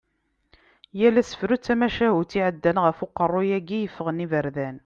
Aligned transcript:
Yal 0.99 1.15
asefru 1.21 1.55
d 1.57 1.61
tamacahutt 1.65 2.37
iɛeddan 2.39 2.77
ɣef 2.85 2.97
uqerru-yagi 3.05 3.79
yeffɣen 3.81 4.23
iberdan. 4.25 4.75